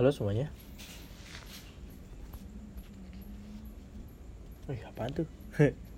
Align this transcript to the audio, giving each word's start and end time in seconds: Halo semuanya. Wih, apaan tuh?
Halo 0.00 0.16
semuanya. 0.16 0.48
Wih, 4.64 4.80
apaan 4.88 5.12
tuh? 5.12 5.28